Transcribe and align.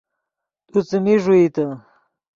تو 0.71 0.77
څیمین 0.87 1.17
ݱوئیتے 1.23 1.65